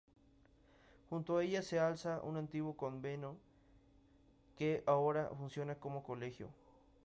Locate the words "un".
2.23-2.35